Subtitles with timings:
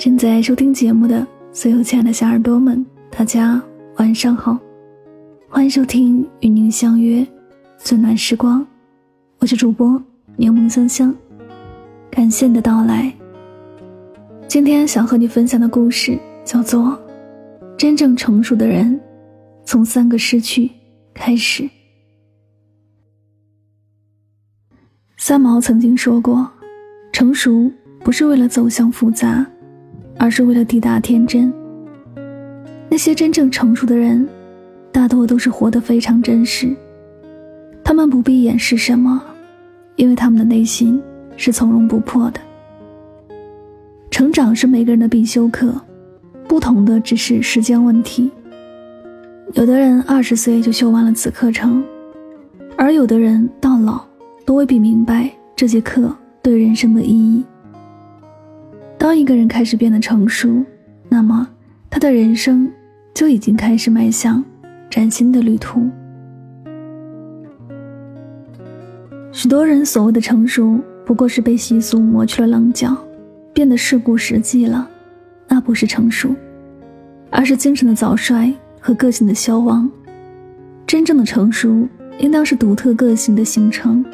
[0.00, 3.62] 正在收听节目的所有亲爱的小耳朵们，大家
[3.96, 4.58] 晚上好，
[5.46, 7.26] 欢迎收听与您相约
[7.76, 8.66] 最暖时光，
[9.40, 10.02] 我是主播
[10.36, 11.14] 柠檬香香，
[12.10, 13.12] 感谢你的到来。
[14.48, 16.80] 今天想和你分享的故事叫做
[17.76, 18.98] 《真正成熟的人
[19.66, 20.70] 从三个失去
[21.12, 21.62] 开始》。
[25.18, 26.50] 三毛曾经说过
[27.12, 27.70] ：“成熟
[28.02, 29.46] 不是为了走向复杂。”
[30.20, 31.50] 而是为了抵达天真。
[32.90, 34.28] 那些真正成熟的人，
[34.92, 36.76] 大多都是活得非常真实。
[37.82, 39.22] 他们不必掩饰什么，
[39.96, 41.00] 因为他们的内心
[41.38, 42.40] 是从容不迫的。
[44.10, 45.74] 成长是每个人的必修课，
[46.46, 48.30] 不同的只是时间问题。
[49.54, 51.82] 有的人二十岁就修完了此课程，
[52.76, 54.04] 而有的人到老
[54.44, 57.42] 都未必明白这节课对人生的意义。
[59.00, 60.62] 当一个人开始变得成熟，
[61.08, 61.48] 那么
[61.88, 62.70] 他的人生
[63.14, 64.44] 就已经开始迈向
[64.90, 65.88] 崭新的旅途。
[69.32, 72.94] 许多人所谓的成熟，不过是被习俗磨去了棱角，
[73.54, 74.86] 变得世故实际了。
[75.48, 76.34] 那不是成熟，
[77.30, 79.90] 而是精神的早衰和个性的消亡。
[80.86, 84.04] 真正的成熟，应当是独特个性的形成，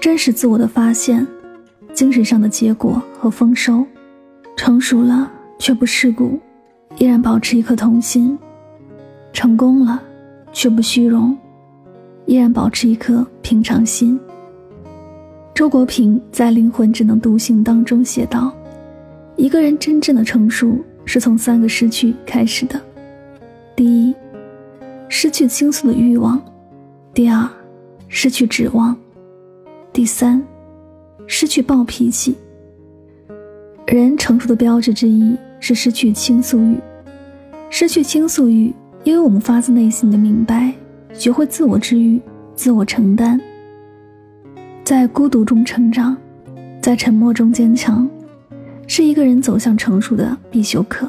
[0.00, 1.26] 真实自我的发现。
[1.94, 3.84] 精神上的结果和丰收，
[4.56, 6.38] 成熟了却不世故，
[6.96, 8.36] 依然保持一颗童心；
[9.32, 10.02] 成功了
[10.52, 11.36] 却不虚荣，
[12.26, 14.18] 依然保持一颗平常心。
[15.54, 18.52] 周国平在《灵魂只能独行》当中写道
[19.36, 22.80] ：“一个人真正的成熟，是从三个失去开始的。
[23.76, 24.14] 第一，
[25.08, 26.38] 失去倾诉的欲望；
[27.12, 27.46] 第二，
[28.08, 28.94] 失去指望；
[29.92, 30.42] 第三。”
[31.34, 32.36] 失去暴脾气。
[33.86, 36.76] 人成熟的标志之一是失去倾诉欲。
[37.70, 38.70] 失去倾诉欲，
[39.02, 40.74] 因为我们发自内心的明白，
[41.14, 42.20] 学会自我治愈、
[42.54, 43.40] 自我承担，
[44.84, 46.14] 在孤独中成长，
[46.82, 48.06] 在沉默中坚强，
[48.86, 51.08] 是一个人走向成熟的必修课。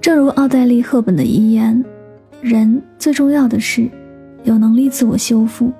[0.00, 1.80] 正如奥黛丽·赫本的遗言
[2.42, 3.88] ：“人最重要的是
[4.42, 5.72] 有能力自我修复、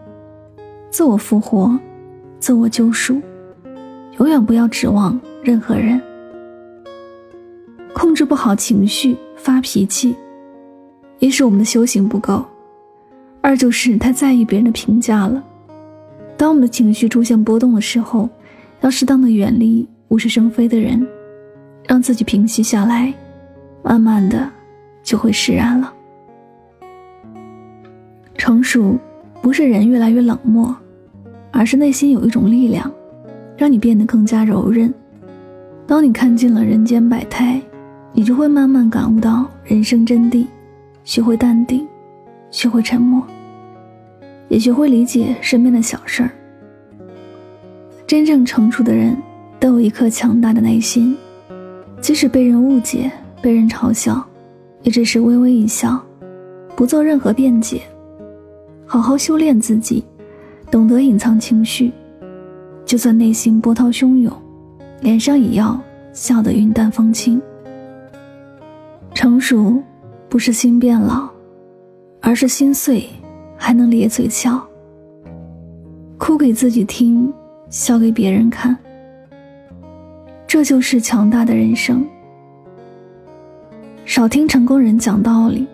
[0.93, 1.76] 自我复活。”
[2.38, 3.20] 自我救赎，
[4.19, 6.00] 永远不要指望任何人。
[7.94, 10.14] 控制不好情绪，发脾气，
[11.19, 12.44] 一是我们的修行不够，
[13.41, 15.42] 二就是太在意别人的评价了。
[16.36, 18.28] 当我们的情绪出现波动的时候，
[18.82, 21.04] 要适当的远离无事生非的人，
[21.88, 23.12] 让自己平息下来，
[23.82, 24.48] 慢慢的
[25.02, 25.92] 就会释然了。
[28.36, 28.98] 成熟，
[29.41, 30.76] 不是人越来越冷漠。
[31.56, 32.93] 而是内心有一种力量，
[33.56, 34.93] 让你变得更加柔韧。
[35.87, 37.59] 当你看尽了人间百态，
[38.12, 40.44] 你就会慢慢感悟到人生真谛，
[41.03, 41.89] 学会淡定，
[42.50, 43.22] 学会沉默，
[44.49, 46.31] 也学会理解身边的小事儿。
[48.06, 49.17] 真正成熟的人
[49.59, 51.17] 都有一颗强大的内心，
[52.03, 54.23] 即使被人误解、被人嘲笑，
[54.83, 55.99] 也只是微微一笑，
[56.77, 57.81] 不做任何辩解，
[58.84, 60.05] 好好修炼自己。
[60.71, 61.93] 懂得隐藏情绪，
[62.84, 64.32] 就算内心波涛汹涌，
[65.00, 65.81] 脸上也要
[66.12, 67.41] 笑得云淡风轻。
[69.15, 69.81] 成熟
[70.28, 71.28] 不是心变老，
[72.21, 73.09] 而是心碎
[73.56, 74.62] 还能咧嘴笑。
[76.19, 77.32] 哭给自己听，
[77.71, 78.76] 笑给别人看，
[80.47, 82.05] 这就是强大的人生。
[84.05, 85.66] 少听成功人讲道理，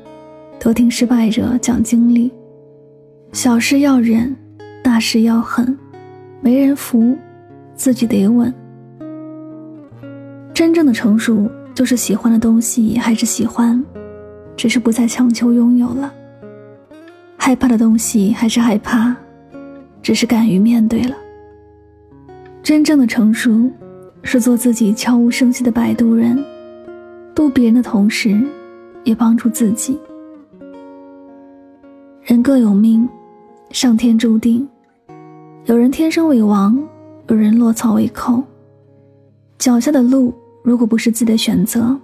[0.61, 2.33] 多听失败者讲经历。
[3.33, 4.37] 小事要忍。
[4.93, 5.75] 大事要狠，
[6.43, 7.17] 没人扶，
[7.75, 8.53] 自己得稳。
[10.53, 13.83] 真正的成熟，就是喜欢的东西还是喜欢，
[14.55, 16.11] 只是不再强求拥有了；
[17.39, 19.17] 害怕的东西还是害怕，
[20.03, 21.17] 只是敢于面对了。
[22.63, 23.71] 真正的成熟，
[24.23, 26.39] 是做自己悄无声息的摆渡人，
[27.35, 28.39] 渡别人的同时，
[29.05, 29.99] 也帮助自己。
[32.25, 33.09] 人各有命，
[33.71, 34.69] 上天注定。
[35.67, 36.77] 有人天生为王，
[37.29, 38.43] 有人落草为寇。
[39.59, 41.97] 脚下的路如果不是自己的选择，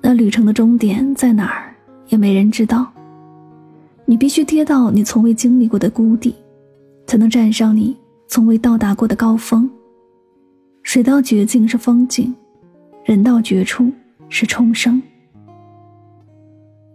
[0.00, 1.74] 那旅程的终点在哪儿
[2.08, 2.90] 也没人知道。
[4.06, 6.34] 你必须跌到你从未经历过的谷底，
[7.06, 7.94] 才能站上你
[8.28, 9.68] 从未到达过的高峰。
[10.82, 12.34] 水到绝境是风景，
[13.04, 13.92] 人到绝处
[14.30, 15.02] 是重生。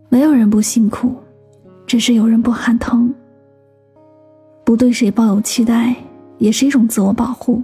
[0.09, 1.13] 没有人不辛苦，
[1.85, 3.13] 只是有人不喊疼。
[4.63, 5.95] 不对谁抱有期待，
[6.37, 7.61] 也是一种自我保护。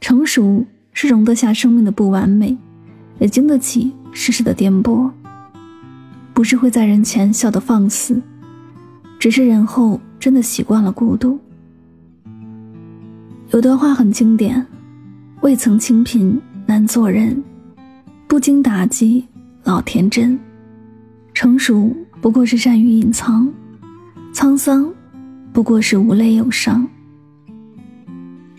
[0.00, 2.56] 成熟是容得下生命的不完美，
[3.18, 5.10] 也经得起世事的颠簸。
[6.32, 8.20] 不是会在人前笑得放肆，
[9.18, 11.38] 只是人后真的习惯了孤独。
[13.50, 14.64] 有段话很经典：
[15.42, 17.42] 未曾清贫难做人，
[18.26, 19.26] 不经打击
[19.64, 20.38] 老天真。
[21.34, 23.52] 成熟不过是善于隐藏，
[24.32, 24.90] 沧桑
[25.52, 26.86] 不过是无泪有伤。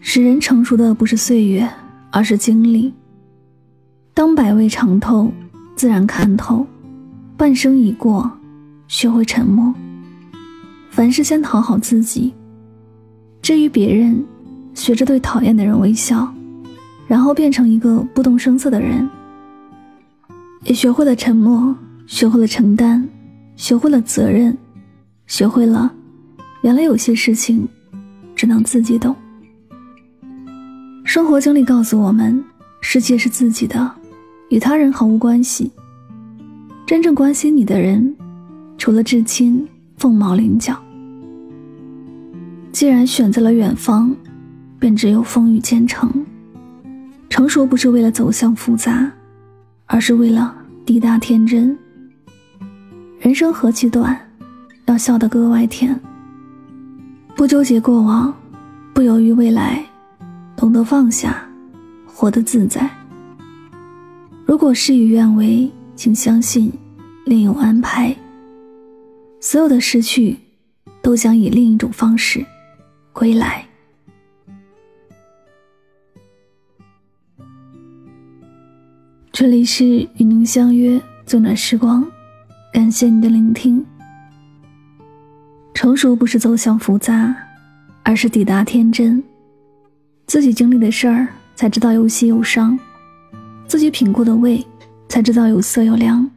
[0.01, 1.69] 使人成熟的不是岁月，
[2.11, 2.93] 而是经历。
[4.13, 5.31] 当百味尝透，
[5.75, 6.65] 自然看透。
[7.37, 8.29] 半生已过，
[8.87, 9.73] 学会沉默。
[10.89, 12.33] 凡事先讨好自己，
[13.41, 14.23] 至于别人，
[14.73, 16.31] 学着对讨厌的人微笑，
[17.07, 19.09] 然后变成一个不动声色的人。
[20.63, 23.07] 也学会了沉默，学会了承担，
[23.55, 24.55] 学会了责任，
[25.25, 25.91] 学会了，
[26.61, 27.67] 原来有些事情，
[28.35, 29.15] 只能自己懂。
[31.03, 32.43] 生活经历告诉我们，
[32.81, 33.91] 世界是自己的，
[34.49, 35.71] 与他人毫无关系。
[36.85, 38.15] 真正关心你的人，
[38.77, 39.67] 除了至亲，
[39.97, 40.77] 凤毛麟角。
[42.71, 44.15] 既然选择了远方，
[44.77, 46.13] 便只有风雨兼程。
[47.27, 49.11] 成熟不是为了走向复杂，
[49.87, 50.55] 而是为了
[50.85, 51.75] 抵达天真。
[53.19, 54.15] 人生何其短，
[54.85, 55.99] 要笑得格外甜。
[57.35, 58.33] 不纠结过往，
[58.93, 59.83] 不犹豫未来，
[60.55, 61.43] 懂得放下，
[62.05, 62.89] 活得自在。
[64.45, 66.71] 如果事与愿违，请相信。
[67.25, 68.15] 另有安排。
[69.39, 70.37] 所有的失去，
[71.01, 72.45] 都将以另一种方式
[73.13, 73.65] 归来。
[79.31, 82.05] 这里是与您相约最暖时光，
[82.73, 83.85] 感谢你的聆听。
[85.81, 87.35] 成熟不是走向复杂，
[88.03, 89.19] 而是抵达天真。
[90.27, 92.77] 自己经历的事儿，才知道有喜有伤；
[93.65, 94.63] 自己品过的味，
[95.09, 96.29] 才知道有色有凉。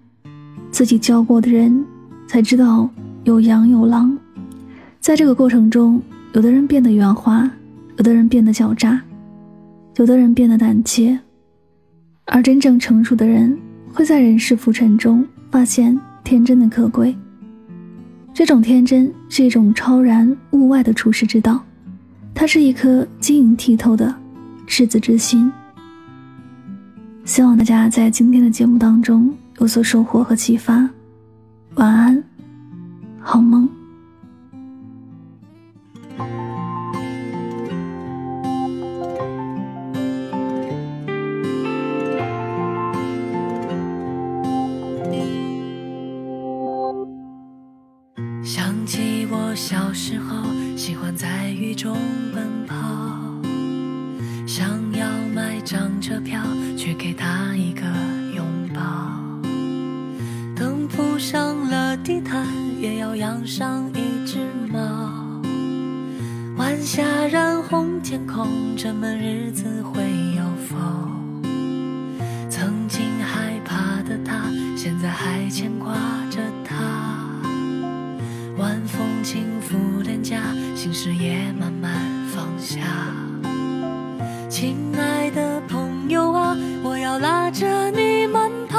[0.71, 1.85] 自己教过的人，
[2.27, 2.89] 才知道
[3.25, 4.17] 有羊有狼。
[4.99, 6.01] 在这个过程中，
[6.33, 7.47] 有的人变得圆滑，
[7.99, 8.99] 有的人变得狡诈，
[9.97, 11.19] 有的人变得胆怯，
[12.29, 13.55] 而真正成熟的人，
[13.93, 17.15] 会在人世浮沉中发现天真的可贵。
[18.35, 21.65] 这种天真是一种超然物外的处世之道，
[22.35, 24.13] 它是一颗晶莹剔透的
[24.67, 25.51] 赤子之心。
[27.25, 29.33] 希望大家在今天的节目当中。
[29.61, 30.91] 有所收获和启发，
[31.77, 32.25] 晚安，
[33.21, 33.69] 好梦。
[50.07, 50.37] 时候，
[50.77, 51.97] 喜欢在雨中
[52.35, 52.77] 奔跑，
[54.47, 56.43] 想要买张车票，
[56.77, 57.81] 去给他一个
[58.35, 58.83] 拥抱。
[60.55, 61.97] 等铺上了。
[62.05, 62.47] 地毯
[62.79, 64.41] 也要养上一只
[64.71, 65.41] 猫。
[66.59, 70.03] 晚霞染红天空，这闷日子会
[70.37, 71.43] 有风。
[72.51, 74.43] 曾经害怕的他，
[74.77, 75.95] 现在还牵挂
[76.31, 76.43] 着。
[78.57, 80.37] 晚风轻抚脸颊
[80.77, 81.93] 心事也慢慢
[82.29, 82.81] 放下。
[84.49, 88.79] 亲爱的朋友啊我要拉着你慢跑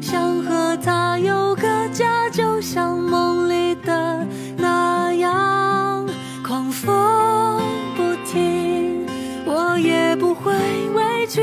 [0.00, 4.24] 想和他有个家就像梦里的
[4.56, 6.06] 那样。
[6.46, 7.60] 狂风
[7.96, 9.04] 不停
[9.44, 10.52] 我也不会
[10.94, 11.42] 畏惧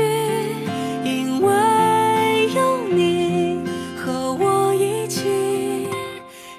[1.04, 3.62] 因为有你
[3.96, 5.88] 和我一起。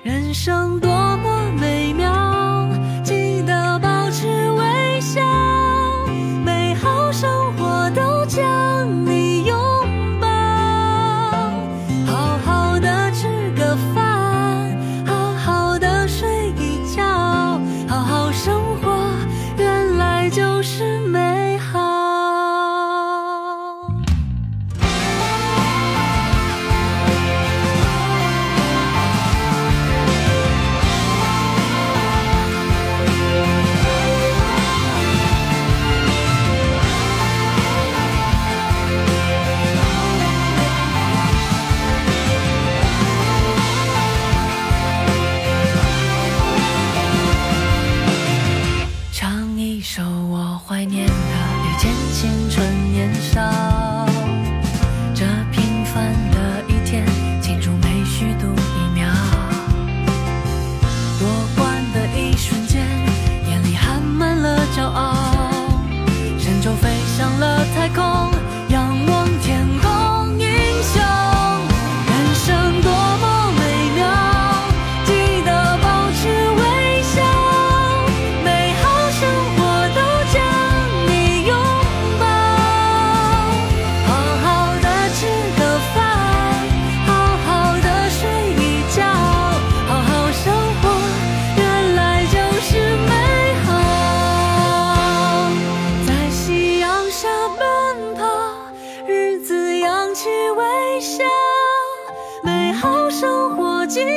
[0.03, 0.96] 人生多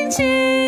[0.09, 0.59] Chỉ